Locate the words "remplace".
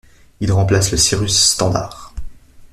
0.51-0.89